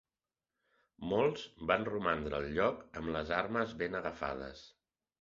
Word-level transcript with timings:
Molts 1.11 1.43
van 1.73 1.87
romandre 1.91 2.39
al 2.39 2.49
lloc 2.57 2.83
amb 3.03 3.15
les 3.19 3.37
armes 3.45 3.79
ben 3.85 4.03
agafades. 4.05 4.69